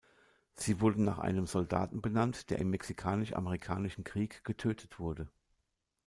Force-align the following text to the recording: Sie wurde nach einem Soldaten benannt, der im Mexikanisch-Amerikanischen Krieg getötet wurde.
Sie 0.55 0.81
wurde 0.81 0.99
nach 0.99 1.19
einem 1.19 1.45
Soldaten 1.45 2.01
benannt, 2.01 2.49
der 2.49 2.57
im 2.57 2.71
Mexikanisch-Amerikanischen 2.71 4.03
Krieg 4.03 4.43
getötet 4.43 4.97
wurde. 4.97 5.27